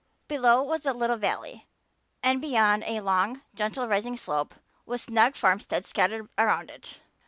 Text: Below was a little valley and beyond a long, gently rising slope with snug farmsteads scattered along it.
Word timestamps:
Below 0.27 0.63
was 0.63 0.87
a 0.87 0.93
little 0.93 1.17
valley 1.17 1.67
and 2.23 2.41
beyond 2.41 2.83
a 2.87 3.01
long, 3.01 3.43
gently 3.53 3.85
rising 3.85 4.17
slope 4.17 4.55
with 4.83 5.01
snug 5.01 5.35
farmsteads 5.35 5.89
scattered 5.89 6.27
along 6.39 6.69
it. 6.69 6.97